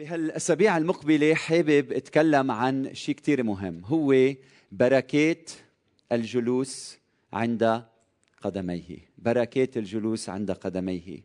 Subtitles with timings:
[0.00, 3.82] بهالأسابيع المقبلة حابب أتكلم عن شيء كثير مهم.
[3.84, 4.34] هو
[4.72, 5.50] بركات
[6.12, 6.98] الجلوس
[7.32, 7.82] عند
[8.42, 8.98] قدميه.
[9.18, 11.22] بركات الجلوس عند قدميه.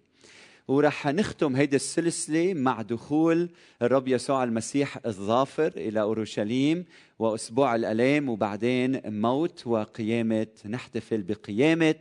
[0.67, 3.49] ورح نختم هيدي السلسلة مع دخول
[3.81, 6.85] الرب يسوع المسيح الظافر إلى أورشليم
[7.19, 11.95] وأسبوع الألام وبعدين موت وقيامة نحتفل بقيامة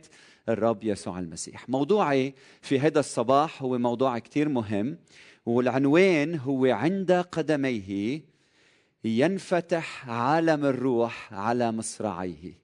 [0.49, 1.69] الرب يسوع المسيح.
[1.69, 4.97] موضوعي في هذا الصباح هو موضوع كتير مهم.
[5.45, 8.21] والعنوان هو عند قدميه
[9.03, 12.59] ينفتح عالم الروح على مصراعيه.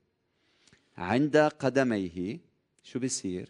[0.98, 2.40] عند قدميه
[2.84, 3.50] شو بيصير؟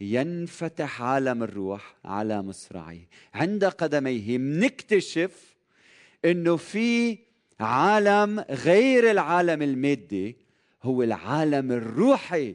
[0.00, 3.08] ينفتح عالم الروح على مصراعيه.
[3.34, 5.54] عند قدميه منكتشف
[6.24, 7.18] إنه في
[7.60, 10.36] عالم غير العالم المادي
[10.82, 12.54] هو العالم الروحي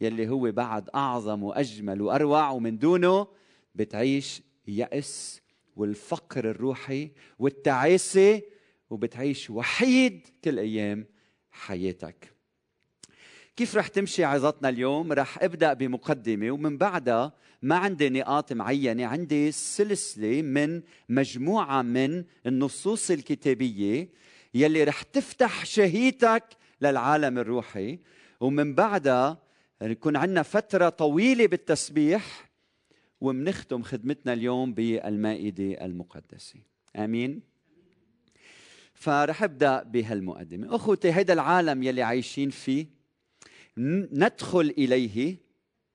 [0.00, 3.26] يلي هو بعد أعظم وأجمل وأروع ومن دونه
[3.74, 5.40] بتعيش يأس
[5.76, 8.42] والفقر الروحي والتعاسة
[8.90, 11.06] وبتعيش وحيد كل أيام
[11.50, 12.34] حياتك.
[13.56, 19.52] كيف رح تمشي عظتنا اليوم؟ رح أبدأ بمقدمة ومن بعدها ما عندي نقاط معينة عندي
[19.52, 24.08] سلسلة من مجموعة من النصوص الكتابية
[24.54, 26.44] يلي رح تفتح شهيتك
[26.80, 27.98] للعالم الروحي.
[28.40, 29.42] ومن بعدها
[29.82, 32.43] يكون عندنا فترة طويلة بالتسبيح
[33.24, 36.58] ومنختم خدمتنا اليوم بالمائدة المقدسة.
[36.96, 37.42] آمين.
[38.94, 40.74] فرح أبدأ بهالمقدمة.
[40.74, 42.86] أخوتي هذا العالم يلي عايشين فيه
[44.12, 45.36] ندخل إليه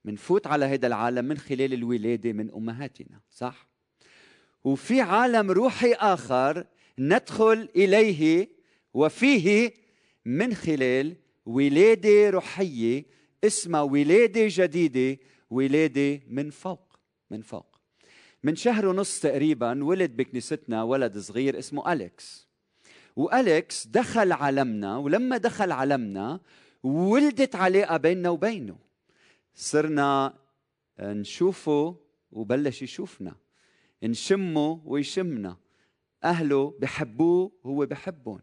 [0.05, 3.69] منفوت على هذا العالم من خلال الولادة من أمهاتنا صح؟
[4.64, 6.66] وفي عالم روحي آخر
[6.99, 8.49] ندخل إليه
[8.93, 9.73] وفيه
[10.25, 13.05] من خلال ولادة روحية
[13.43, 16.89] اسمها ولادة جديدة ولادة من فوق.
[17.31, 17.66] من فوق.
[18.44, 22.47] من شهر ونص تقريبا ولد بكنيستنا ولد صغير اسمه أليكس.
[23.16, 26.39] وأليكس دخل عالمنا ولما دخل عالمنا
[26.83, 28.77] ولدت علاقة بيننا وبينه.
[29.55, 30.33] صرنا
[30.99, 31.95] نشوفه
[32.31, 33.36] وبلش يشوفنا
[34.04, 35.58] نشمه ويشمنا.
[36.23, 38.42] أهله بحبوه وهو بحبهم.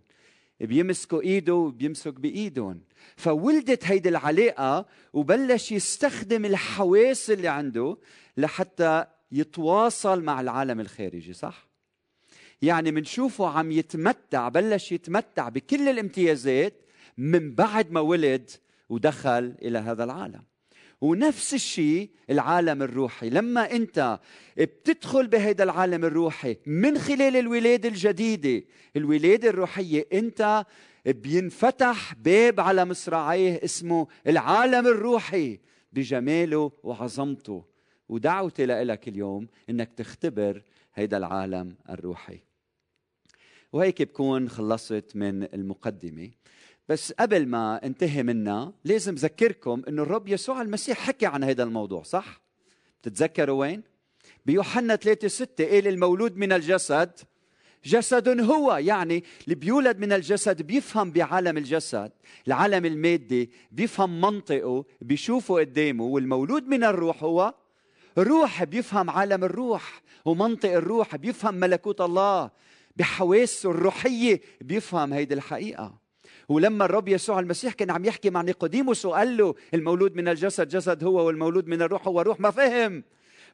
[0.60, 2.80] بيمسكوا إيده وبيمسك بإيدهم.
[3.16, 7.96] فولدت هيدي العلاقة وبلش يستخدم الحواس اللي عنده
[8.36, 11.66] لحتى يتواصل مع العالم الخارجي صح؟
[12.62, 16.74] يعني منشوفه عم يتمتع بلش يتمتع بكل الامتيازات
[17.18, 18.50] من بعد ما ولد
[18.88, 20.42] ودخل إلى هذا العالم.
[21.00, 23.30] ونفس الشيء العالم الروحي.
[23.30, 24.20] لما انت
[24.56, 28.64] بتدخل بهذا العالم الروحي من خلال الولادة الجديدة
[28.96, 30.64] الولادة الروحية انت
[31.06, 35.60] بينفتح باب على مصراعيه اسمه العالم الروحي
[35.92, 37.64] بجماله وعظمته.
[38.08, 40.62] ودعوتي لك اليوم إنك تختبر
[40.92, 42.40] هذا العالم الروحي.
[43.72, 46.30] وهيك بكون خلصت من المقدمة.
[46.88, 52.02] بس قبل ما انتهي منها لازم ذكركم إنه الرب يسوع المسيح حكى عن هذا الموضوع
[52.02, 52.40] صح؟
[53.02, 53.82] بتتذكروا وين؟
[54.46, 57.10] بيوحنا 3 6 قال المولود من الجسد
[57.84, 62.12] جسد هو يعني اللي بيولد من الجسد بيفهم بعالم الجسد
[62.46, 67.54] العالم المادي بيفهم منطقه بيشوفه قدامه والمولود من الروح هو
[68.18, 72.50] روح بيفهم عالم الروح ومنطق الروح بيفهم ملكوت الله
[72.96, 76.05] بحواسه الروحية بيفهم هيدي الحقيقة.
[76.48, 81.04] ولما الرب يسوع المسيح كان عم يحكي مع نيقوديموس وقال له المولود من الجسد جسد
[81.04, 82.40] هو والمولود من الروح هو روح.
[82.40, 83.04] ما فهم.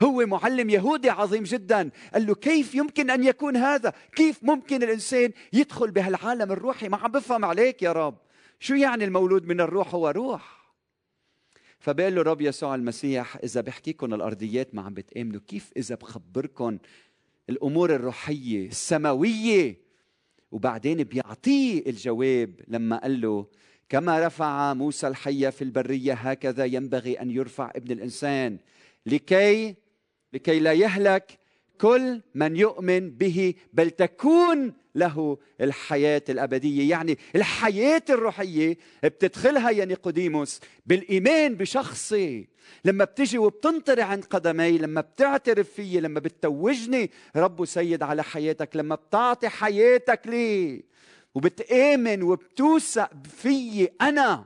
[0.02, 1.90] هو معلم يهودي عظيم جدا.
[2.14, 7.10] قال له كيف يمكن أن يكون هذا؟ كيف ممكن الإنسان يدخل بهالعالم الروحي؟ ما عم
[7.10, 8.18] بفهم عليك يا رب.
[8.60, 10.62] شو يعني المولود من الروح هو روح؟
[11.78, 16.78] فبقول له الرب يسوع المسيح إذا بحكيكم الأرضيات ما عم بتآمنوا كيف إذا بخبركم
[17.50, 19.81] الأمور الروحية السماوية
[20.52, 23.46] وبعدين بيعطيه الجواب لما قال له
[23.88, 28.58] كما رفع موسى الحية في البرية هكذا ينبغي أن يرفع ابن الإنسان
[29.06, 29.74] لكي
[30.32, 31.38] لكي لا يهلك
[31.80, 36.90] كل من يؤمن به بل تكون له الحياة الأبدية.
[36.90, 42.48] يعني الحياة الروحية بتدخلها يا نيقوديموس بالإيمان بشخصي
[42.84, 48.94] لما بتجي وبتنطري عند قدمي لما بتعترف فيي لما بتتوجني رب وسيد على حياتك لما
[48.94, 50.84] بتعطي حياتك لي
[51.34, 54.44] وبتآمن وبتوثق فيي أنا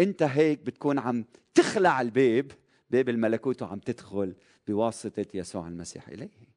[0.00, 1.24] أنت هيك بتكون عم
[1.54, 2.52] تخلع الباب
[2.90, 4.34] باب الملكوت وعم تدخل
[4.66, 6.51] بواسطة يسوع المسيح إليه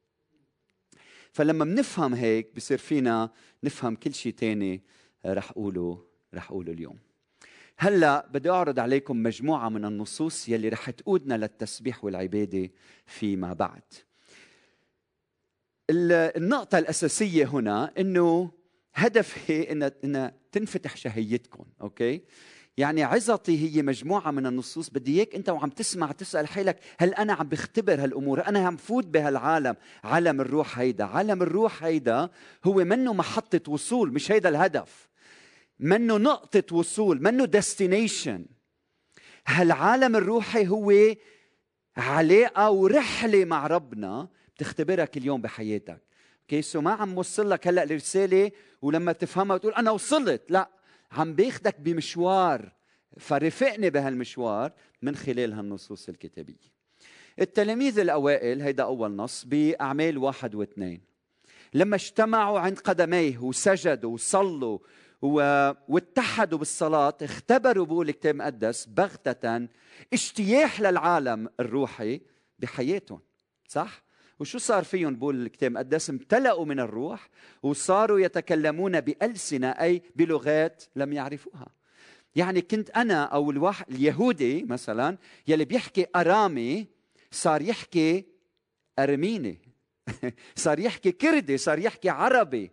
[1.35, 3.29] فلما بنفهم هيك بصير فينا
[3.63, 4.81] نفهم كل شيء تاني
[5.25, 6.97] رح أقوله رح أقوله اليوم
[7.77, 12.69] هلأ بدي أعرض عليكم مجموعة من النصوص يلي رح تقودنا للتسبيح والعبادة
[13.05, 13.81] فيما بعد
[15.89, 18.51] النقطة الأساسية هنا إنه
[18.93, 22.21] هدفي إن إن تنفتح شهيتكم، okay؟
[22.77, 24.89] يعني عظتي هي مجموعة من النصوص.
[24.89, 29.06] بدي إياك أنت وعم تسمع تسأل حالك هل أنا عم بختبر هالأمور؟ أنا عم فوت
[29.06, 29.75] بهالعالم.
[30.04, 31.04] عالم الروح هيدا.
[31.04, 32.30] عالم الروح هيدا
[32.66, 35.10] هو منه محطة وصول مش هيدا الهدف.
[35.80, 38.45] منه نقطة وصول منه destination
[39.48, 40.94] هالعالم الروحي هو
[41.98, 46.01] علاقة ورحلة مع ربنا بتختبرها كل يوم بحياتك.
[46.41, 48.51] okay so ما عم وصل لك هلأ الرسالة
[48.81, 50.42] ولما تفهمها تقول أنا وصلت.
[50.50, 50.69] لا
[51.15, 52.71] عم باخدك بمشوار
[53.17, 54.71] فرافقني بهالمشوار
[55.01, 56.75] من خلال هالنصوص الكتابية
[57.41, 61.01] التلاميذ الأوائل هيدا أول نص بأعمال واحد واثنين
[61.73, 64.79] لما اجتمعوا عند قدميه وسجدوا وصلوا
[65.88, 69.67] واتحدوا بالصلاة اختبروا بقول الكتاب المقدس بغتة
[70.13, 72.21] اجتياح للعالم الروحي
[72.59, 73.19] بحياتهم
[73.67, 74.04] صح؟
[74.39, 77.29] وشو صار فيهم بقول الكتاب المقدس؟ امتلأوا من الروح
[77.63, 81.67] وصاروا يتكلمون بألسنة أي بلغات لم يعرفوها.
[82.35, 85.17] يعني كنت أنا أو الواحد اليهودي مثلا
[85.47, 86.87] يلي بيحكي أرامي
[87.31, 88.25] صار يحكي
[88.99, 89.59] أرميني
[90.55, 92.71] صار يحكي كردي صار يحكي عربي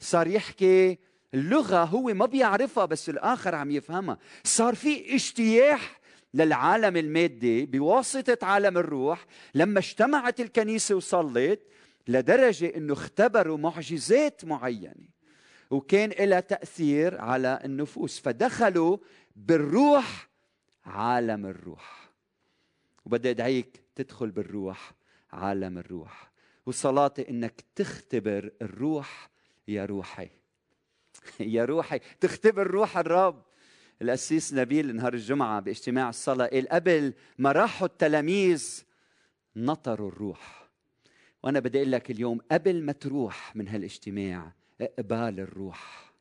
[0.00, 0.98] صار يحكي
[1.34, 4.18] اللغة هو ما بيعرفها بس الآخر عم يفهمها.
[4.44, 6.00] صار في اجتياح
[6.34, 11.60] للعالم المادي بواسطة عالم الروح لما اجتمعت الكنيسة وصلت
[12.08, 15.08] لدرجة أنه اختبروا معجزات معينة
[15.70, 18.98] وكان لها تأثير على النفوس فدخلوا
[19.36, 20.28] بالروح
[20.84, 22.10] عالم الروح.
[23.04, 24.92] وبدي أدعيك تدخل بالروح
[25.32, 26.30] عالم الروح.
[26.66, 29.30] وصلاتي إنك تختبر الروح
[29.68, 30.30] يا روحي.
[31.40, 33.42] يا روحي تختبر روح الرب.
[34.02, 38.84] القسيس نبيل نهار الجمعة باجتماع الصلاة قال قبل ما راحوا التلاميذ
[39.56, 40.68] نطروا الروح.
[41.42, 46.12] وأنا بدي أقول لك اليوم قبل ما تروح من هالاجتماع اقبال الروح.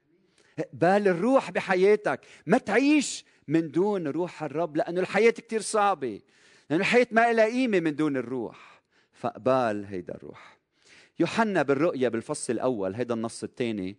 [0.60, 2.22] اقبال الروح بحياتك.
[2.46, 6.22] ما تعيش من دون روح الرب لأنه الحياة كتير صعبة.
[6.70, 8.82] لأنه الحياة ما لها قيمة من دون الروح.
[9.14, 10.58] فاقبال هيدا الروح.
[11.20, 13.98] يوحنا بالرؤيا بالفصل الأول هيدا النص الثاني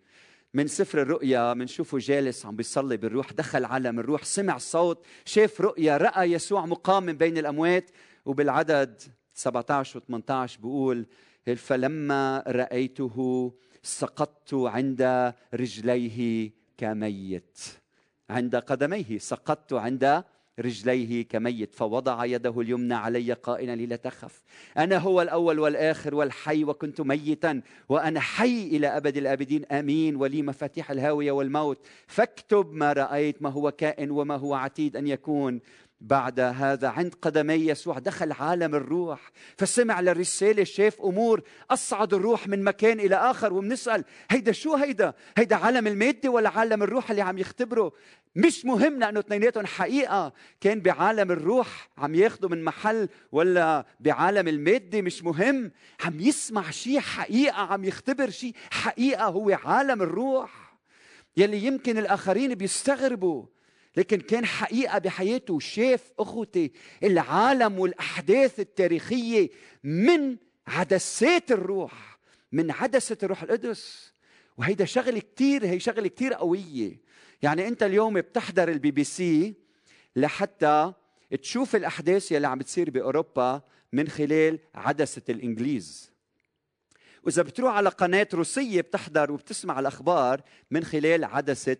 [0.54, 5.96] من سفر الرؤيا بنشوفه جالس عم بيصلي بالروح دخل عالم الروح سمع صوت شاف رؤيا
[5.96, 7.90] رأى يسوع مقام من بين الأموات.
[8.26, 9.02] وبالعدد
[9.34, 11.06] 17 و 18 بقول
[11.56, 13.52] فلما رأيته
[13.82, 17.58] سقطت عند رجليه كميت.
[18.30, 20.24] عند قدميه سقطت عند
[20.58, 24.42] رجليه كميت فوضع يده اليمنى علي قائلا لي لا تخف
[24.78, 30.90] أنا هو الأول والآخر والحي وكنت ميتا وأنا حي إلى أبد الآبدين آمين ولي مفاتيح
[30.90, 31.78] الهاوية والموت.
[32.06, 35.60] فاكتب ما رأيت ما هو كائن وما هو عتيد أن يكون.
[36.00, 41.42] بعد هذا عند قدمي يسوع دخل عالم الروح فسمع للرسالة شاف أمور.
[41.70, 46.82] أصعد الروح من مكان إلى آخر وبنسأل هيدا شو هيدا؟ هيدا عالم المادة ولا عالم
[46.82, 47.92] الروح اللي عم يختبره؟
[48.38, 50.32] مش مهم لأنه اثنيناتهم حقيقة.
[50.60, 55.72] كان بعالم الروح عم ياخذوا من محل ولا بعالم المادة مش مهم.
[56.00, 59.24] عم يسمع شيء حقيقة عم يختبر شيء حقيقة.
[59.24, 60.78] هو عالم الروح
[61.36, 63.46] يلي يمكن الآخرين بيستغربوا.
[63.96, 65.58] لكن كان حقيقة بحياته.
[65.58, 69.48] شاف أخوتي العالم والأحداث التاريخية
[69.84, 70.36] من
[70.66, 72.18] عدسات الروح
[72.52, 74.12] من عدسة الروح القدس.
[74.56, 77.07] وهيدا شغلة كتير هي شغلة كتير قوية.
[77.42, 79.54] يعني أنت اليوم بتحضر البي بي سي
[80.16, 80.92] لحتى
[81.42, 86.12] تشوف الأحداث يلي عم بتصير بأوروبا من خلال عدسة الإنجليز.
[87.24, 91.76] وإذا بتروح على قناة روسية بتحضر وبتسمع الأخبار من خلال عدسة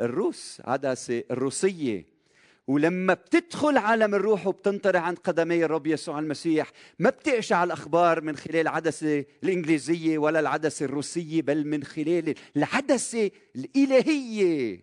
[0.00, 2.17] الروس عدسة الروسية.
[2.68, 8.56] ولما بتدخل عالم الروح وبتنطرح عند قدمي الرب يسوع المسيح ما بتقشع الأخبار من خلال
[8.56, 14.80] العدسة الإنجليزية ولا العدسة الروسية بل من خلال العدسة الإلهية.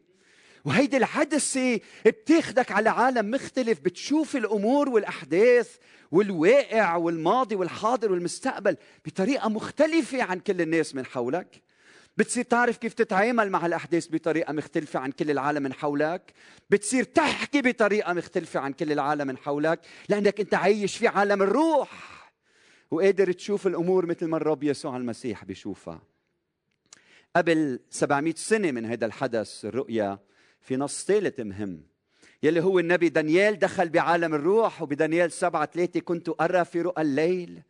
[0.65, 5.75] وهيدي العدسة بتاخدك على عالم مختلف بتشوف الأمور والأحداث
[6.11, 11.64] والواقع والماضي والحاضر والمستقبل بطريقة مختلفة عن كل الناس من حولك.
[12.17, 16.33] بتصير تعرف كيف تتعامل مع الأحداث بطريقة مختلفة عن كل العالم من حولك.
[16.69, 19.79] بتصير تحكي بطريقة مختلفة عن كل العالم من حولك
[20.09, 22.15] لأنك أنت عايش في عالم الروح.
[22.91, 26.01] وقادر تشوف الأمور مثل ما الرب يسوع المسيح بيشوفها.
[27.35, 30.19] قبل 700 سنة من هذا الحدث الرؤيا
[30.61, 31.83] في نص ثالث مهم
[32.43, 34.81] يلي هو النبي دانيال دخل بعالم الروح.
[34.81, 37.61] وبدانيال سبعة ثلاثة كنت أرى في رؤى الليل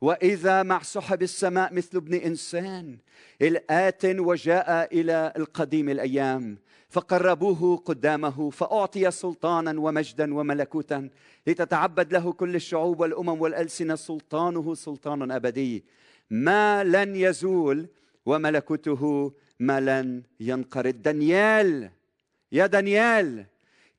[0.00, 2.98] وإذا مع سحب السماء مثل ابن إنسان
[3.42, 11.08] الات وجاء إلى القديم الأيام فقربوه قدامه فأعطي سلطانا ومجدا وملكوتا
[11.46, 15.84] لتتعبد له كل الشعوب والأمم والألسنة سلطانه سلطان أبدي.
[16.30, 17.86] ما لن يزول
[18.26, 21.02] وملكوته ما لن ينقرض.
[21.02, 21.90] دانيال
[22.52, 23.46] يا دانيال!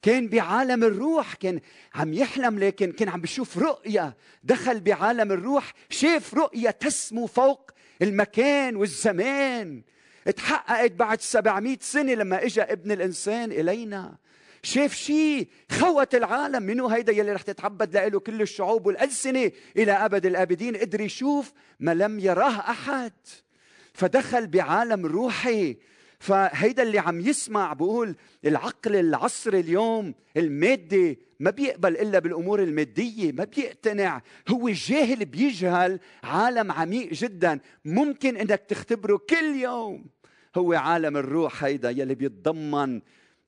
[0.01, 1.59] كان بعالم الروح كان
[1.95, 4.17] عم يحلم لكن كان عم بيشوف رؤية.
[4.43, 9.81] دخل بعالم الروح شاف رؤية تسمو فوق المكان والزمان.
[10.27, 14.17] اتحققت بعد 700 سنة لما اجى ابن الإنسان إلينا.
[14.63, 16.63] شاف شيء خوت العالم.
[16.63, 21.93] منو هيدا يلي رح تتعبد له كل الشعوب والألسنة إلى أبد الآبدين؟ قدر يشوف ما
[21.93, 23.13] لم يراه أحد.
[23.93, 25.77] فدخل بعالم روحي.
[26.19, 33.43] فهيدا اللي عم يسمع بقول العقل العصري اليوم المادي ما بيقبل إلا بالأمور المادية ما
[33.43, 34.21] بيقتنع.
[34.49, 37.59] هو جاهل بيجهل عالم عميق جدا.
[37.85, 40.05] ممكن إنك تختبره كل يوم.
[40.55, 43.01] هو عالم الروح هيدا يلي بيتضمن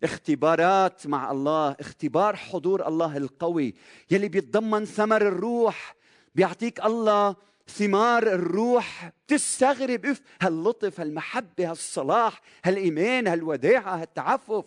[0.04, 3.76] اختبارات مع الله اختبار حضور الله القوي.
[4.12, 5.96] يلي بيتضمن ثمر الروح.
[6.36, 7.36] بيعطيك الله
[7.72, 14.66] ثمار الروح تستغرب اف هاللطف هالمحبه هالصلاح هالايمان هالوداعه هالتعفف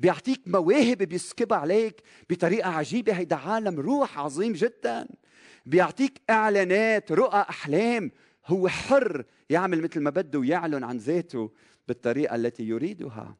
[0.00, 3.12] بيعطيك مواهب بيسكبها عليك بطريقة عجيبة.
[3.12, 5.08] هيدا عالم روح عظيم جدا.
[5.66, 8.10] بيعطيك إعلانات رؤى أحلام.
[8.46, 11.50] هو حر يعمل مثل ما بده ويعلن عن ذاته
[11.88, 13.36] بالطريقة التي يريدها.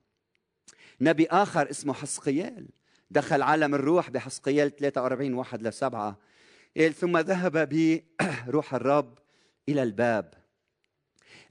[1.01, 2.69] نبي آخر اسمه حسقيال.
[3.11, 6.19] دخل عالم الروح بحسقيال 43 واحد لسبعة.
[6.79, 7.69] ثم ذهب
[8.47, 9.19] بروح الرب
[9.69, 10.35] إلى الباب.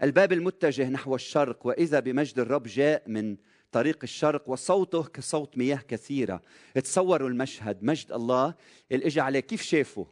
[0.04, 3.38] الباب المتجه نحو الشرق وإذا بمجد الرب جاء من
[3.72, 6.42] طريق الشرق وصوته كصوت مياه كثيرة.
[6.76, 8.56] تصوروا المشهد مجد الله.
[8.92, 10.08] اللي اجى عليه كيف شافه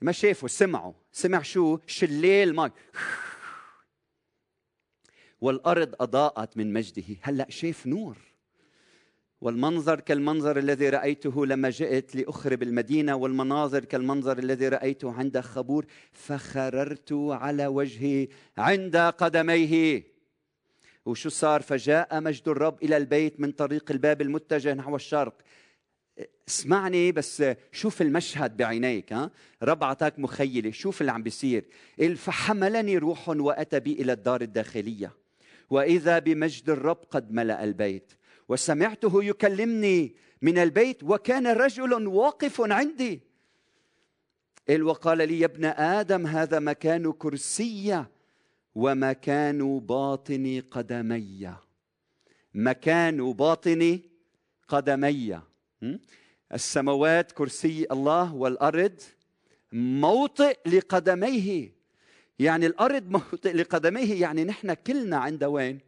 [0.00, 2.72] ما شافه سمعه سمع شو؟ شليل ماء
[5.40, 7.16] والأرض أضاءت من مجده.
[7.22, 8.27] هلأ شاف نور.
[9.40, 17.12] والمنظر كالمنظر الذي رأيته لما جئت لأخرب المدينة والمناظر كالمنظر الذي رأيته عند خبور فخررت
[17.12, 18.28] على وجهي
[18.58, 20.04] عند قدميه.
[21.06, 25.34] وشو صار؟ فجاء مجد الرب إلى البيت من طريق الباب المتجه نحو الشرق.
[26.48, 29.30] اسمعني بس شوف المشهد بعينيك ها؟
[29.62, 31.64] رب اعطاك مخيلة شوف اللي عم بيصير.
[32.16, 35.12] فحملني روح وأتى بي إلى الدار الداخلية.
[35.70, 38.12] وإذا بمجد الرب قد ملأ البيت.
[38.48, 43.20] وسمعته يكلمني من البيت وكان رجل واقف عندي.
[44.68, 48.04] قال وقال لي يا ابن آدم هذا مكان كرسي
[48.74, 51.54] ومكان باطن قدمي.
[52.54, 54.00] مكان باطن
[54.68, 55.40] قدمي.
[56.54, 59.00] السماوات كرسي الله والأرض
[59.72, 61.72] موطئ لقدميه.
[62.38, 65.80] يعني الأرض موطئ لقدميه يعني نحن كلنا عند وين؟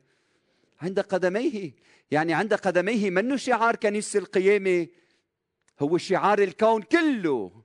[0.80, 1.72] عند قدميه.
[2.10, 4.86] يعني عند قدميه منه شعار كنيسة القيامة؟
[5.80, 7.62] هو شعار الكون كله.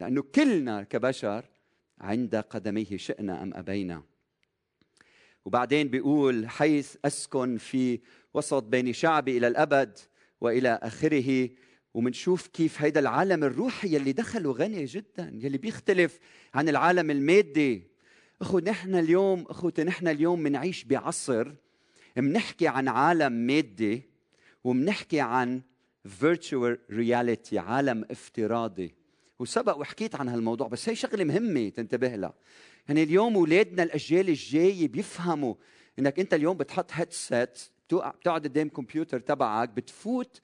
[0.00, 1.44] لأنه كلنا كبشر
[2.00, 4.02] عند قدميه شئنا أم أبينا.
[5.44, 8.00] وبعدين بيقول حيث أسكن في
[8.34, 9.98] وسط بين شعبي إلى الأبد
[10.40, 11.50] وإلى آخره
[11.94, 16.18] ومنشوف كيف هيدا العالم الروحي يلي دخله غني جدا يلي بيختلف
[16.54, 17.92] عن العالم المادي.
[18.40, 21.54] أخو نحن اليوم أخوتي نحن اليوم بنعيش بعصر
[22.16, 24.02] بنحكي عن عالم مادي
[24.64, 25.62] وبنحكي عن
[26.20, 28.94] virtual reality عالم افتراضي.
[29.38, 32.34] وسبق وحكيت عن هالموضوع بس هي شغلة مهمة تنتبه لها.
[32.88, 35.54] يعني اليوم اولادنا الأجيال الجاية بيفهموا
[35.98, 40.40] إنك أنت اليوم بتحط هيدسيت بتقعد قدام كمبيوتر تبعك بتفوت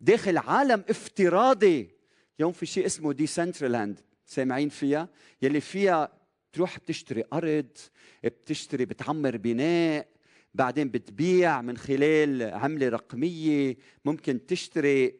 [0.00, 1.90] داخل عالم افتراضي.
[2.38, 5.08] اليوم في شيء اسمه ديسنترلاند سامعين فيها؟
[5.42, 6.12] يلي فيها
[6.52, 7.78] تروح بتشتري أرض
[8.24, 10.08] بتشتري بتعمر بناء
[10.54, 15.14] بعدين بتبيع من خلال عملة رقمية ممكن تشتري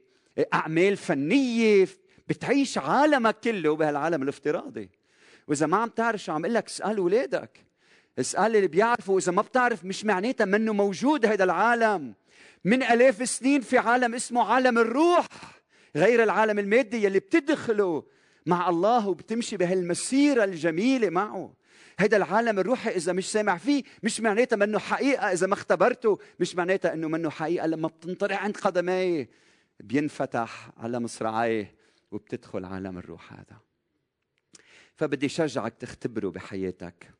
[0.54, 1.88] أعمال فنية
[2.28, 4.90] بتعيش عالمك كله بهالعالم الافتراضي.
[5.48, 7.64] وإذا ما عم تعرف شو عم لك اسأل أولادك
[8.18, 9.18] اسأل اللي بيعرفوا.
[9.18, 12.14] إذا ما بتعرف مش معناتها منه موجود هذا العالم.
[12.64, 15.26] من آلاف سنين في عالم اسمه عالم الروح
[15.96, 18.04] غير العالم المادي يلي بتدخله
[18.46, 21.54] مع الله وبتمشي بهالمسيرة الجميلة معه.
[21.98, 26.56] هيدا العالم الروحي إذا مش سامع فيه مش معناتها منه حقيقة إذا ما اختبرته مش
[26.56, 29.30] معناتها إنه منه حقيقة لما بتنطرح عند قدميه
[29.80, 31.74] بينفتح على مصراعيه
[32.10, 33.58] وبتدخل عالم الروح هذا.
[34.94, 37.10] فبدي شجعك تختبره بحياتك.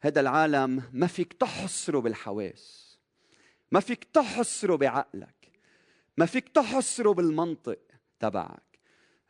[0.00, 2.98] هذا العالم ما فيك تحصره بالحواس.
[3.72, 5.52] ما فيك تحصره بعقلك.
[6.16, 7.78] ما فيك تحصره بالمنطق
[8.20, 8.78] تبعك.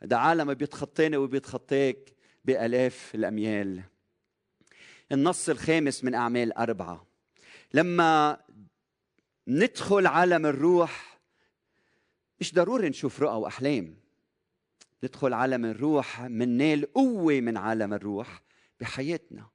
[0.03, 2.15] هذا عالم بيتخطيني وبيتخطيك
[2.45, 3.83] بآلاف الأميال.
[5.11, 7.05] النص الخامس من أعمال أربعة.
[7.73, 8.37] لما
[9.47, 11.19] ندخل عالم الروح
[12.39, 13.95] مش ضروري نشوف رؤى وأحلام.
[15.03, 18.41] ندخل عالم الروح مننال قوة من عالم الروح
[18.79, 19.47] بحياتنا.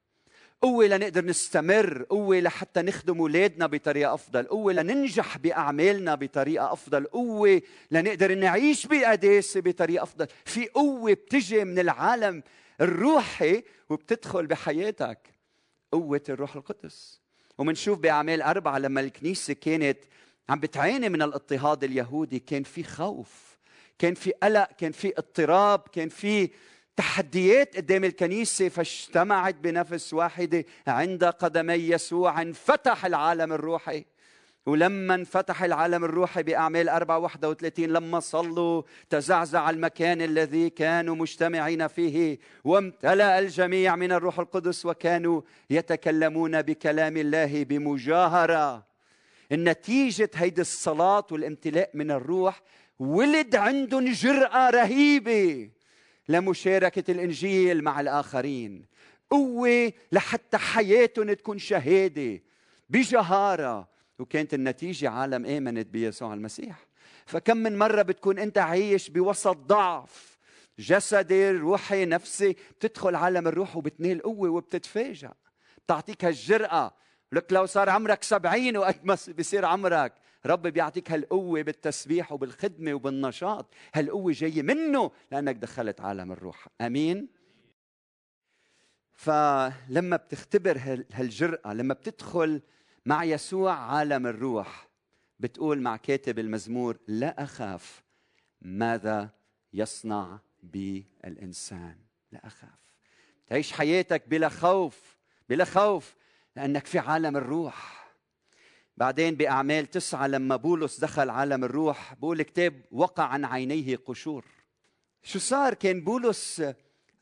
[0.62, 7.62] قوة لنقدر نستمر قوة لحتى نخدم أولادنا بطريقة أفضل قوة لننجح بأعمالنا بطريقة أفضل قوة
[7.90, 10.26] لنقدر نعيش بقداسة بطريقة أفضل.
[10.44, 12.42] في قوة بتجي من العالم
[12.80, 15.37] الروحي وبتدخل بحياتك.
[15.92, 17.20] قوة الروح القدس.
[17.58, 19.98] ومنشوف بأعمال أربعة لما الكنيسة كانت
[20.48, 23.58] عم بتعاني من الاضطهاد اليهودي كان في خوف
[23.98, 26.50] كان في قلق كان في اضطراب كان في
[26.96, 34.04] تحديات قدام الكنيسة فاجتمعت بنفس واحدة عند قدمي يسوع انفتح العالم الروحي.
[34.68, 42.38] ولما انفتح العالم الروحي بأعمال 4 31 لما صلوا تزعزع المكان الذي كانوا مجتمعين فيه
[42.64, 48.86] وامتلأ الجميع من الروح القدس وكانوا يتكلمون بكلام الله بمجاهرة.
[49.52, 52.62] النتيجة هيدي الصلاة والامتلاء من الروح
[52.98, 55.70] ولد عندهم جرأة رهيبة
[56.28, 58.86] لمشاركة الإنجيل مع الآخرين.
[59.30, 62.42] قوة لحتى حياتهم تكون شهادة
[62.90, 66.86] بجهارة وكانت النتيجة عالم آمنت بيسوع المسيح.
[67.26, 70.38] فكم من مرة بتكون أنت عايش بوسط ضعف
[70.78, 75.32] جسدي روحي نفسي بتدخل عالم الروح وبتنال قوة وبتتفاجأ.
[75.84, 76.94] بتعطيك هالجرأة.
[77.32, 80.14] لك لو صار عمرك سبعين وقت ما بيصير عمرك
[80.46, 83.74] رب بيعطيك هالقوة بالتسبيح وبالخدمة وبالنشاط.
[83.94, 86.68] هالقوة جاية منه لأنك دخلت عالم الروح.
[86.80, 87.28] أمين؟
[89.14, 92.62] فلما بتختبر هالجرأة لما بتدخل
[93.08, 94.88] مع يسوع عالم الروح.
[95.40, 98.02] بتقول مع كاتب المزمور لا أخاف
[98.62, 99.30] ماذا
[99.72, 101.96] يصنع بي الإنسان؟
[102.32, 102.78] لا أخاف.
[103.46, 105.16] تعيش حياتك بلا خوف
[105.48, 106.14] بلا خوف
[106.56, 108.08] لأنك في عالم الروح.
[108.96, 114.44] بعدين بأعمال تسعة لما بولس دخل عالم الروح بقول الكتاب وقع عن عينيه قشور.
[115.22, 116.62] شو صار كان بولس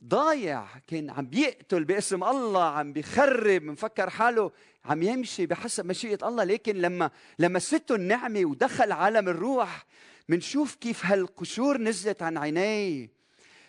[0.04, 4.50] ضايع كان عم بيقتل باسم الله عم بيخرب مفكر حاله
[4.84, 6.44] عم يمشي بحسب مشيئة الله.
[6.44, 9.87] لكن لما لما سته النعمة ودخل عالم الروح
[10.28, 13.11] منشوف كيف هالقشور نزلت عن عينيه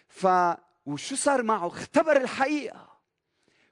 [0.08, 0.28] ف
[0.86, 2.98] وشو صار معه؟ اختبر الحقيقة.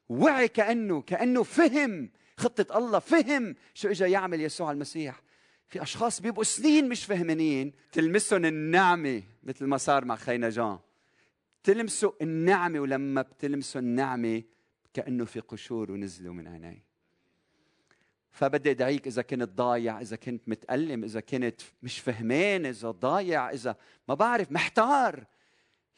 [0.10, 5.22] وعي كأنه كأنه فهم خطة الله فهم شو اجى يعمل يسوع المسيح.
[5.68, 10.80] في أشخاص بيبقوا سنين مش فهمانين تلمسهم النعمة مثل ما صار مع خينا جان.
[11.66, 14.44] تلمسوا النعمه ولما بتلمسوا النعمه
[14.94, 16.84] كأنه في قشور ونزلوا من عيني.
[18.32, 23.76] فبدي أدعيك إذا كنت ضايع إذا كنت متألم إذا كنت مش فهمان إذا ضايع إذا
[24.08, 25.26] ما بعرف محتار.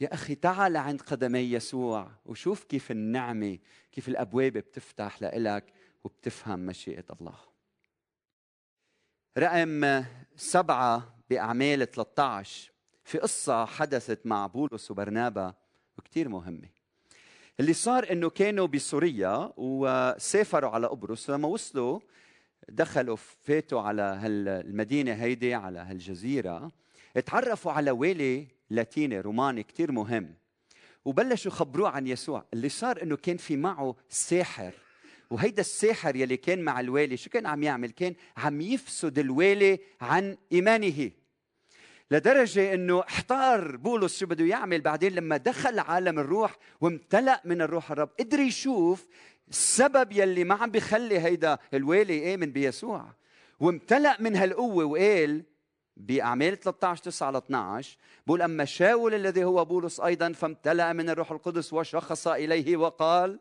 [0.00, 3.58] يا أخي تعال عند قدمي يسوع وشوف كيف النعمة
[3.92, 5.72] كيف الأبواب بتفتح لإلك
[6.04, 7.38] وبتفهم مشيئة الله.
[9.38, 10.04] رقم
[10.36, 12.77] سبعة بأعمال 13
[13.08, 15.54] في قصة حدثت مع بولس وبرنابا
[15.98, 16.68] وكتير مهمة.
[17.60, 22.00] اللي صار إنه كانوا بسوريا وسافروا على قبرص لما وصلوا
[22.68, 26.72] دخلوا فاتوا على هالمدينة هيدي على هالجزيرة
[27.26, 30.34] تعرفوا على والي لاتيني روماني كتير مهم.
[31.04, 32.44] وبلشوا يخبروه عن يسوع.
[32.54, 34.72] اللي صار إنه كان في معه ساحر.
[35.30, 40.36] وهيدا الساحر يلي كان مع الوالي شو كان عم يعمل؟ كان عم يفسد الوالي عن
[40.52, 41.10] إيمانه.
[42.10, 47.90] لدرجة أنه احتار بولس شو بده يعمل بعدين لما دخل عالم الروح وامتلأ من الروح
[47.90, 48.10] الرب.
[48.20, 49.06] قدر يشوف
[49.48, 53.14] السبب يلي ما عم بيخلي هيدا الوالي آمن بيسوع.
[53.60, 55.44] وامتلأ من هالقوة وقال
[55.96, 61.32] بأعمال 13 9 ل 12 بقول أما شاول الذي هو بولس أيضا فامتلأ من الروح
[61.32, 63.40] القدس وشخص إليه وقال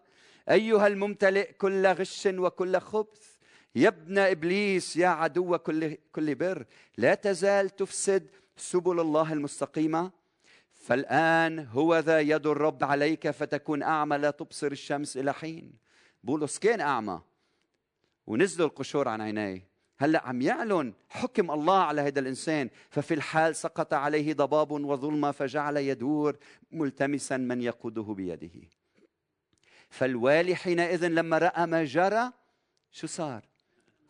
[0.49, 3.38] أيها الممتلئ كل غش وكل خبث
[3.75, 6.65] يا ابن إبليس يا عدو كل, كل بر
[6.97, 8.27] لا تزال تفسد
[8.58, 10.12] سبل الله المستقيمة
[10.74, 15.74] فالآن هو ذا يد الرب عليك فتكون أعمى لا تبصر الشمس إلى حين.
[16.24, 17.22] بولس كان أعمى.
[18.28, 19.67] ونزلوا القشور عن عينيه.
[19.98, 22.70] هلأ عم يعلن حكم الله على هذا الإنسان.
[22.89, 26.38] ففي الحال سقط عليه ضباب وظلمه فجعل يدور
[26.72, 28.70] ملتمسا من يقوده بيده.
[29.89, 32.32] فالوالي حينئذ لما رأى ما جرى
[32.91, 33.43] شو صار؟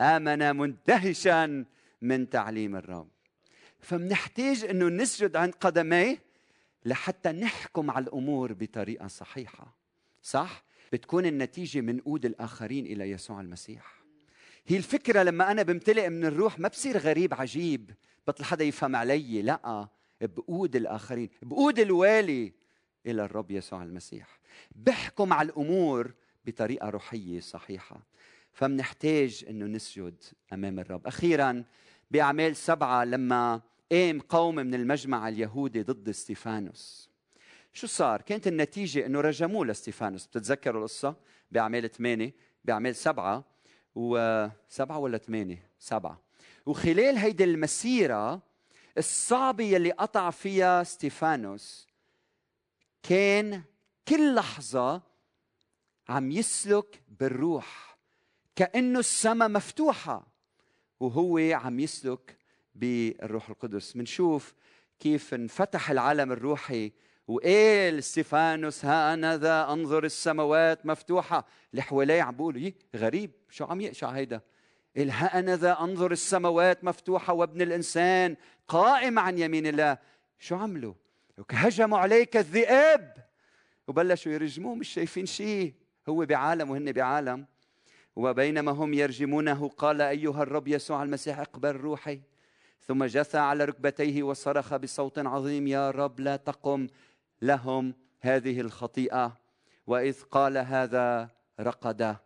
[0.02, 1.66] آمن مندهشا
[2.02, 3.17] من تعليم الرب.
[3.80, 6.24] فمنحتاج إنه نسجد عند قدميه
[6.86, 9.78] لحتى نحكم على الأمور بطريقة صحيحة.
[10.22, 10.64] صح؟
[10.94, 14.04] بتكون النتيجة من قود الآخرين إلى يسوع المسيح.
[14.68, 17.92] هي الفكرة لما أنا بمتلئ من الروح ما بصير غريب عجيب.
[18.28, 19.42] بطل حدا يفهم علي.
[19.42, 19.88] لا
[20.22, 21.30] بقود الآخرين.
[21.42, 22.54] بقود الوالي
[23.06, 24.40] إلى الرب يسوع المسيح.
[24.76, 26.14] بحكم على الأمور
[26.46, 28.02] بطريقة روحية صحيحة.
[28.54, 31.08] فمنحتاج إنه نسجد أمام الرب.
[31.08, 31.64] أخيرا
[32.12, 37.10] بأعمال سبعة لما قام قوم من المجمع اليهودي ضد استيفانوس
[37.74, 41.16] شو صار؟ كانت النتيجة إنه رجموه لاستيفانوس، بتتذكروا القصة؟
[41.52, 42.34] بأعمال ثمانية
[42.66, 43.44] بأعمال سبعة
[43.96, 46.22] وسبعة ولا ثمانية؟ سبعة.
[46.66, 48.42] وخلال هيدي المسيرة
[48.98, 51.88] الصعبة يلي قطع فيها ستيفانوس
[53.04, 53.64] كان
[54.08, 55.02] كل لحظة
[56.10, 57.98] عم يسلك بالروح
[58.56, 60.28] كأنه السماء مفتوحة.
[61.00, 62.38] وهو عم يسلك
[62.76, 63.96] بالروح القدس.
[63.96, 64.54] منشوف
[65.00, 66.92] كيف انفتح العالم الروحي
[67.28, 71.46] وقال ستيفانوس ها أنا ذا أنظر السماوات مفتوحة.
[71.72, 74.42] اللي حواليه عم بيقولوا غريب شو عم يقشع هيدا؟
[74.98, 78.36] قال ها أنا ذا أنظر السماوات مفتوحة وابن الإنسان
[78.68, 79.98] قائم عن يمين الله.
[80.40, 80.94] شو عملوا؟
[81.52, 83.28] هجموا عليك الذئاب.
[83.88, 85.74] وبلشوا يرجموه مش شايفين شيء
[86.10, 87.46] هو بعالم وهن بعالم.
[88.18, 92.22] وبينما هم يرجمونه قال أيها الرب يسوع المسيح اقبل روحي.
[92.82, 96.88] ثم جثى على ركبتيه وصرخ بصوت عظيم يا رب لا تقم
[97.42, 99.38] لهم هذه الخطيئة
[99.88, 102.18] وإذ قال هذا رقد.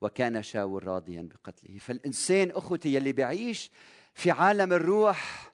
[0.00, 1.78] وكان شاول راضيا بقتله.
[1.78, 3.70] فالإنسان أخوتي يلي بيعيش
[4.14, 5.52] في عالم الروح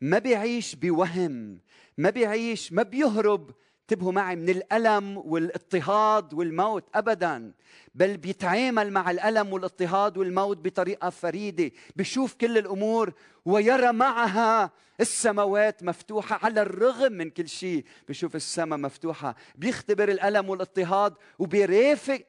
[0.00, 1.60] ما بيعيش بوهم
[1.98, 3.50] ما بيعيش ما بيهرب
[3.90, 7.52] انتبهوا معي من الألم والاضطهاد والموت أبدا.
[7.94, 11.70] بل بيتعامل مع الألم والاضطهاد والموت بطريقة فريدة.
[11.96, 13.12] بيشوف كل الأمور
[13.44, 14.70] ويرى معها
[15.00, 17.84] السماوات مفتوحة على الرغم من كل شيء.
[18.08, 19.36] بيشوف السماء مفتوحة.
[19.54, 22.20] بيختبر الألم والاضطهاد وبيرافق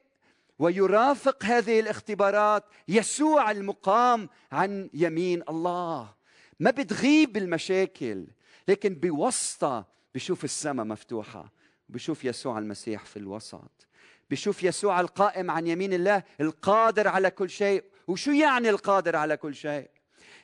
[0.58, 2.64] ويرافق هذه الاختبارات.
[2.88, 6.14] يسوع المقام عن يمين الله.
[6.60, 8.26] ما بتغيب المشاكل
[8.68, 11.52] لكن بوسطها بشوف السماء مفتوحة
[11.88, 13.88] بشوف يسوع المسيح في الوسط
[14.30, 17.84] بشوف يسوع القائم عن يمين الله القادر على كل شيء.
[18.08, 19.90] وشو يعني القادر على كل شيء؟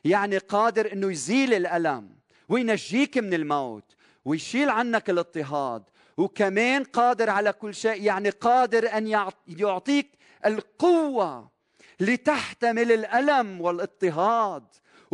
[0.05, 2.17] يعني قادر إنه يزيل الألم
[2.49, 5.83] وينجيك من الموت ويشيل عنك الاضطهاد.
[6.17, 9.07] وكمان قادر على كل شيء يعني قادر أن
[9.47, 11.51] يعطيك القوة
[12.01, 14.65] لتحتمل الألم والاضطهاد.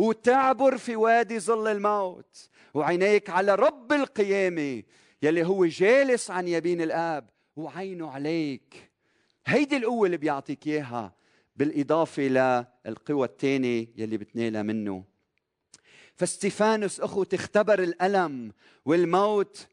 [0.01, 4.83] وتعبر في وادي ظل الموت وعينيك على رب القيامة
[5.21, 8.91] يلي هو جالس عن يمين الآب وعينه عليك.
[9.45, 11.15] هيدي القوة اللي بيعطيك إياها
[11.55, 15.03] بالإضافة للقوى الثانية يلي بتنالها منه.
[16.15, 18.51] فاستيفانوس أخوتي اختبر الألم
[18.85, 19.67] والموت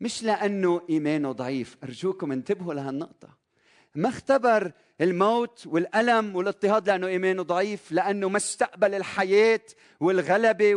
[0.00, 1.76] مش لأنه إيمانه ضعيف.
[1.84, 3.41] أرجوكم انتبهوا لهالنقطة.
[3.94, 9.60] ما اختبر الموت والألم والاضطهاد لأنه إيمانه ضعيف لأنه ما استقبل الحياة
[10.00, 10.74] والغلبة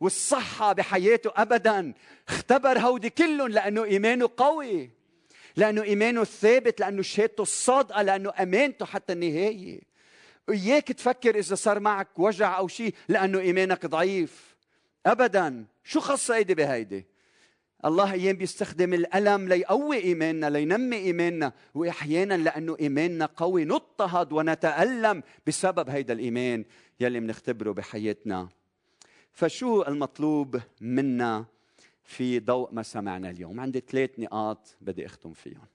[0.00, 1.94] والصحة بحياته أبدا.
[2.28, 4.90] اختبر هودي كلهم لأنه إيمانه قوي
[5.56, 9.80] لأنه إيمانه ثابت لأنه شهادته الصادقة لأنه أمانته حتى النهاية.
[10.50, 14.56] إياك تفكر إذا صار معك وجع أو شيء لأنه إيمانك ضعيف.
[15.06, 15.64] أبدا.
[15.84, 17.06] شو خص هيدي بهيدي؟
[17.84, 23.64] الله أيام بيستخدم الألم ليقوي إيماننا لينمي إيماننا وأحيانا لأنه إيماننا قوي.
[23.64, 26.64] نضطهد ونتألم بسبب هيدا الإيمان
[27.00, 28.48] يلي بنختبره بحياتنا.
[29.32, 31.44] فشو المطلوب منا
[32.04, 35.66] في ضوء ما سمعنا اليوم؟ عندي ثلاث نقاط بدي أختم فيهم.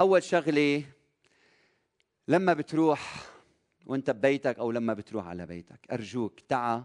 [0.00, 0.84] أول شغلة
[2.28, 3.26] لما بتروح
[3.86, 6.84] وانت ببيتك أو لما بتروح على بيتك أرجوك تعا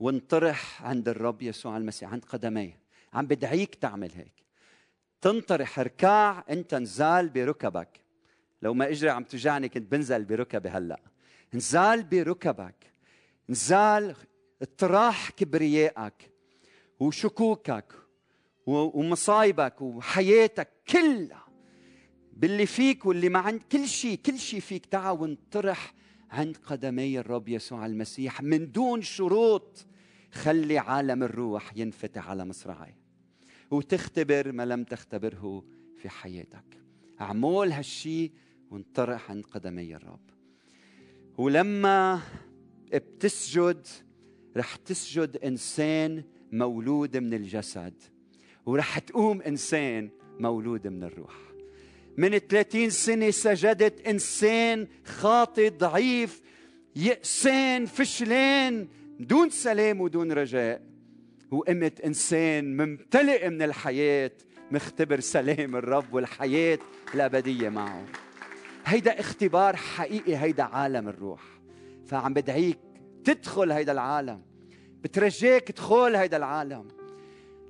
[0.00, 2.81] وانطرح عند الرب يسوع المسيح عند قدميه.
[3.12, 4.42] عم بدعيك تعمل هيك.
[5.20, 8.00] تنطرح ركاع انت نزال بركبك.
[8.62, 11.00] لو ما اجري عم توجعني كنت بنزل بركبي هلأ.
[11.54, 12.92] نزال بركبك.
[13.48, 14.16] نزال
[14.62, 16.30] اطراح كبريائك
[17.00, 17.92] وشكوكك
[18.66, 21.46] ومصايبك وحياتك كلها.
[22.32, 24.86] باللي فيك واللي ما عند كل شيء كل شيء فيك.
[24.86, 25.94] تعا وانطرح
[26.30, 28.42] عند قدمي الرب يسوع المسيح.
[28.42, 29.86] من دون شروط
[30.32, 33.01] خلي عالم الروح ينفتح على مصراعيه.
[33.72, 35.64] وتختبر ما لم تختبره
[35.96, 36.64] في حياتك.
[37.20, 38.32] أعمل هالشي
[38.70, 40.20] وانطرح عند قدمي الرب
[41.38, 42.20] ولما
[42.92, 43.86] بتسجد
[44.56, 47.94] رح تسجد إنسان مولود من الجسد
[48.66, 51.34] ورح تقوم إنسان مولود من الروح.
[52.16, 56.42] من 30 سنة سجدت إنسان خاطئ ضعيف
[56.96, 58.88] يأسان فشلان
[59.20, 60.91] دون سلام ودون رجاء.
[61.52, 64.30] وقمت إنسان ممتلئ من الحياة
[64.70, 66.78] مختبر سلام الرب والحياة
[67.14, 68.04] الأبدية معه.
[68.84, 71.42] هيدا اختبار حقيقي هيدا عالم الروح.
[72.06, 72.78] فعم بدعيك
[73.24, 74.42] تدخل هيدا العالم
[75.02, 76.88] بترجاك تدخل هيدا العالم.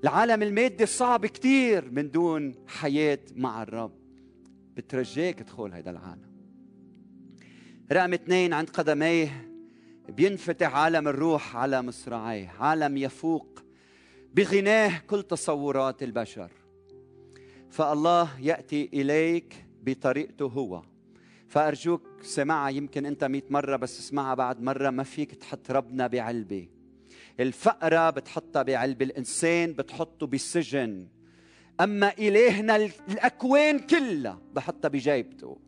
[0.03, 3.93] العالم المادي صعب كتير من دون حياة مع الرب.
[4.77, 6.33] بترجاك تدخل هيدا العالم.
[7.93, 9.49] رقم اثنين عند قدميه
[10.09, 13.62] بينفتح عالم الروح على مصراعيه عالم يفوق
[14.35, 16.51] بغناه كل تصورات البشر.
[17.71, 20.83] فالله يأتي إليك بطريقته هو.
[21.49, 24.91] فأرجوك سمعها يمكن أنت مئة مرة بس اسمعها بعد مرة.
[24.91, 26.69] ما فيك تحط ربنا بعلبة
[27.41, 31.07] الفقرة بتحطها بعلبة الإنسان بتحطه بالسجن.
[31.81, 35.59] أما إلهنا الأكوان كلها بحطها بجيبته.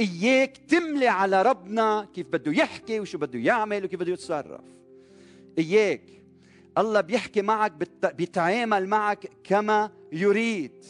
[0.00, 4.64] إياك تملي على ربنا كيف بده يحكي وشو بده يعمل وكيف بده يتصرف.
[5.58, 6.17] إياك.
[6.78, 7.72] الله بيحكي معك
[8.14, 10.84] بيتعامل معك كما يريد.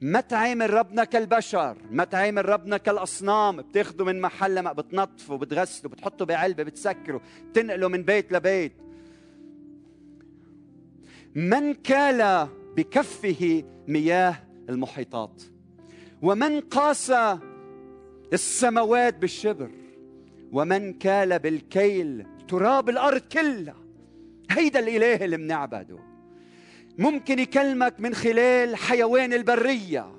[0.00, 6.24] ما تعامل ربنا كالبشر ما تعامل ربنا كالأصنام بتاخده من محل ما بتنظفه بتغسله بتحطه
[6.24, 8.72] بعلبة بتسكره بتنقله من بيت لبيت.
[11.34, 14.36] من كال بكفه مياه
[14.68, 15.42] المحيطات
[16.22, 17.12] ومن قاس
[18.32, 19.70] السماوات بالشبر
[20.52, 23.87] ومن كال بالكيل تراب الأرض كلها
[24.50, 25.98] هيدا الإله اللي بنعبده
[26.98, 30.12] ممكن يكلمك من خلال حيوان البرية.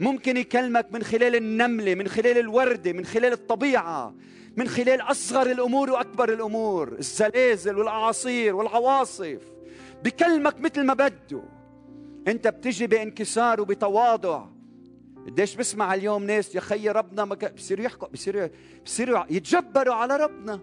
[0.00, 4.14] ممكن يكلمك من خلال النملة من خلال الوردة من خلال الطبيعة
[4.56, 6.92] من خلال أصغر الأمور وأكبر الأمور.
[6.98, 9.40] الزلازل والأعاصير والعواصف.
[10.04, 11.42] بكلمك مثل ما بده.
[12.28, 14.44] أنت بتجي بانكسار وبتواضع.
[15.26, 18.48] قديش بسمع اليوم ناس يا خي ربنا ما بصيروا يحكوا بصيروا
[18.84, 20.60] بصيروا يتجبروا على ربنا.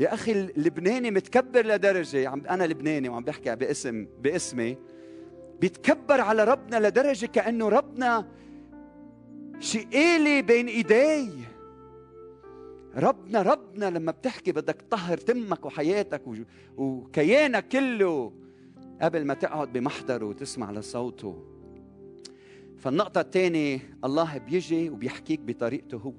[0.00, 2.28] يا أخي اللبناني متكبر لدرجة.
[2.28, 4.76] عم أنا لبناني وعم بحكي باسم باسمي.
[5.60, 8.28] بيتكبر على ربنا لدرجة كأنه ربنا
[9.60, 11.30] شيء إلي بين إيدي.
[12.96, 16.22] ربنا ربنا لما بتحكي بدك تطهر تمك وحياتك
[16.76, 18.32] وكيانك كله
[19.02, 21.44] قبل ما تقعد بمحضره وتسمع لصوته.
[22.78, 26.12] فالنقطة الثانية الله بيجي وبيحكيك بطريقته هو.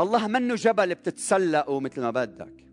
[0.00, 2.66] الله منه جبل بتتسلقه مثل ما بدك.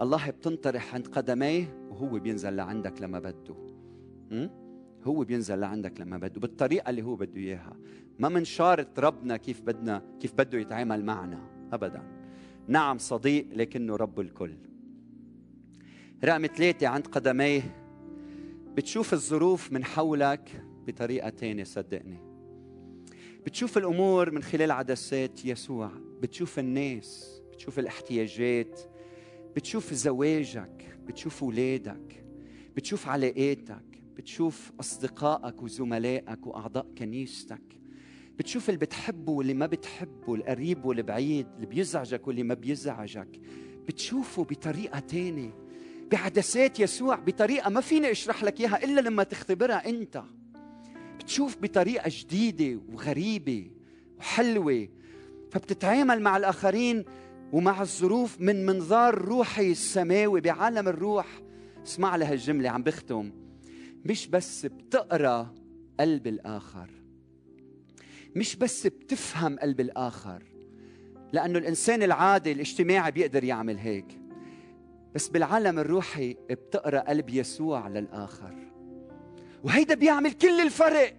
[0.00, 3.54] الله بتنطرح عند قدميه وهو بينزل لعندك لما بده.
[5.04, 7.76] هو بينزل لعندك لما بده بالطريقة اللي هو بده إياها.
[8.18, 12.02] ما من شارط ربنا كيف بدنا كيف بده يتعامل معنا أبدا.
[12.68, 14.54] نعم صديق لكنه رب الكل.
[16.24, 17.62] رقم ثلاثة عند قدميه
[18.76, 22.18] بتشوف الظروف من حولك بطريقة تانية صدقني.
[23.46, 25.90] بتشوف الأمور من خلال عدسات يسوع.
[26.20, 28.80] بتشوف الناس بتشوف الاحتياجات
[29.56, 32.24] بتشوف زواجك بتشوف أولادك
[32.76, 33.84] بتشوف علاقاتك
[34.16, 37.62] بتشوف أصدقائك وزملائك وأعضاء كنيستك
[38.38, 43.40] بتشوف اللي بتحبه واللي ما بتحبه القريب والبعيد اللي بيزعجك واللي ما بيزعجك.
[43.88, 45.54] بتشوفه بطريقة تانية.
[46.12, 50.22] بعدسات يسوع بطريقة ما فيني أشرح لك إياها إلا لما تختبرها أنت.
[51.18, 53.70] بتشوف بطريقة جديدة وغريبة
[54.18, 54.88] وحلوة
[55.50, 57.04] فبتتعامل مع الآخرين
[57.52, 61.26] ومع الظروف من منظار روحي السماوي بعالم الروح.
[61.86, 63.32] اسمع لها الجملة عم بختم.
[64.04, 65.54] مش بس بتقرأ
[66.00, 66.90] قلب الآخر
[68.36, 70.42] مش بس بتفهم قلب الآخر
[71.32, 74.20] لأنه الإنسان العادي الاجتماعي بيقدر يعمل هيك
[75.14, 78.54] بس بالعالم الروحي بتقرأ قلب يسوع للآخر.
[79.62, 81.16] وهيدا بيعمل كل الفرق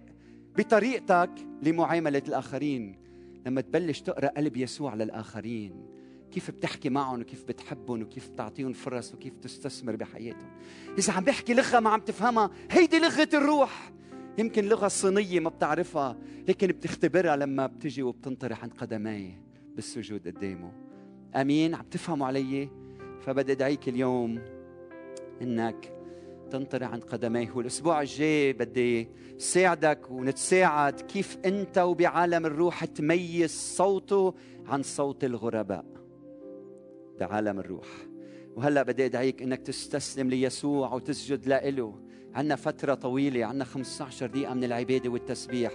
[0.58, 1.30] بطريقتك
[1.62, 3.01] لمعاملة الآخرين.
[3.46, 5.86] لما تبلش تقرأ قلب يسوع للآخرين
[6.32, 10.50] كيف بتحكي معهم وكيف بتحبهم وكيف بتعطيهم فرص وكيف تستثمر بحياتهم.
[10.98, 13.92] إذا عم بحكي لغة ما عم تفهمها هيدي لغة الروح.
[14.38, 16.16] يمكن لغة صينية ما بتعرفها
[16.48, 19.40] لكن بتختبرها لما بتجي وبتنطرح عند قدميه
[19.76, 20.72] بالسجود قدامه.
[21.36, 22.68] أمين؟ عم تفهموا علي؟
[23.20, 24.42] فبدي أدعيك اليوم
[25.42, 26.01] إنك
[26.52, 27.50] تنطرح عند قدميه.
[27.54, 34.34] والأسبوع الجاي بدي ساعدك ونتساعد كيف أنت وبعالم الروح تميز صوته
[34.66, 35.84] عن صوت الغرباء.
[37.20, 37.86] بعالم الروح.
[38.56, 41.94] وهلأ بدي أدعيك إنك تستسلم ليسوع وتسجد له
[42.34, 45.72] عنا فترة طويلة عنا 15 دقيقة من العبادة والتسبيح.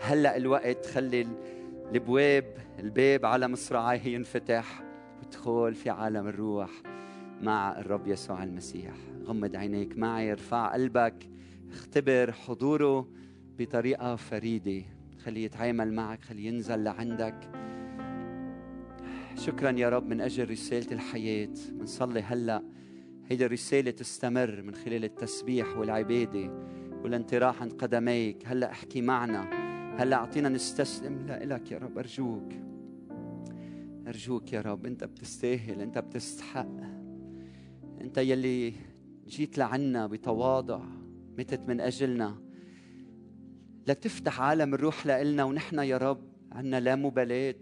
[0.00, 1.26] هلأ الوقت خلي
[1.90, 4.82] الابواب الباب على مصراعيه ينفتح
[5.18, 6.70] وادخل في عالم الروح
[7.42, 8.94] مع الرب يسوع المسيح.
[9.28, 11.28] غمض عينيك معي ارفع قلبك.
[11.70, 13.08] اختبر حضوره
[13.58, 14.84] بطريقة فريدة.
[15.24, 17.50] خليه يتعامل معك خليه ينزل لعندك.
[19.34, 21.54] شكرا يا رب من أجل رسالة الحياة.
[21.70, 22.62] بنصلي هلأ.
[23.26, 26.50] هيدي الرسالة تستمر من خلال التسبيح والعبادة
[27.02, 28.46] والانطراح عند قدميك.
[28.46, 29.50] هلأ احكي معنا.
[30.02, 31.26] هلأ أعطينا نستسلم.
[31.28, 32.52] لك يا رب أرجوك.
[34.06, 34.86] أرجوك يا رب.
[34.86, 36.68] أنت بتستاهل أنت بتستحق.
[38.00, 38.72] أنت يلي
[39.28, 40.80] جيت لعنا بتواضع
[41.38, 42.36] متت من أجلنا.
[43.86, 46.20] لتفتح عالم الروح لإلنا ونحن يا رب
[46.52, 47.54] عنا لا مبالاة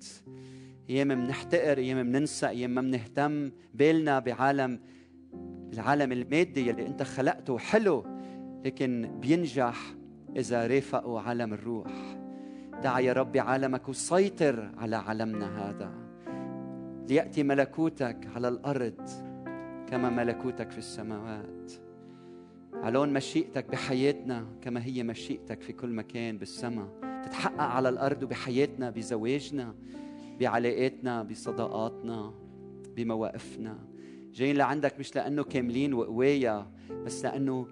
[0.90, 4.80] أيام بنحتقر أيام بننسى أيام ما بنهتم بالنا بعالم
[5.72, 8.04] العالم المادي يلي أنت خلقته حلو
[8.64, 9.94] لكن بينجح
[10.36, 12.18] إذا رافقوا عالم الروح.
[12.82, 15.92] دع يا رب عالمك وسيطر على عالمنا هذا.
[17.08, 19.35] ليأتي ملكوتك على الأرض.
[19.86, 21.72] كما ملكوتك في السماوات.
[22.74, 26.88] علون مشيئتك بحياتنا كما هي مشيئتك في كل مكان بالسماء.
[27.24, 29.74] تتحقق على الأرض وبحياتنا بزواجنا
[30.40, 32.34] بعلاقاتنا بصداقاتنا
[32.96, 33.78] بمواقفنا.
[34.32, 36.66] جايين لعندك مش لأنه كاملين وقوايا
[37.04, 37.66] بس لأنه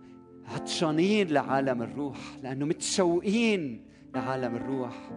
[0.45, 5.11] عطشانين لعالم الروح لأنه متشوقين لعالم الروح.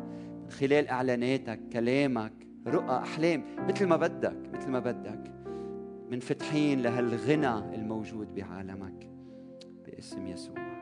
[0.43, 2.33] من خلال إعلاناتك كلامك
[2.67, 5.37] رؤى أحلام مثل ما بدك مثل ما بدك.
[6.09, 9.09] منفتحين لهالغنى الموجود بعالمك
[9.85, 10.76] باسم يسوع.